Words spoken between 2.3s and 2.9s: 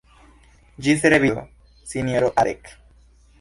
Adek.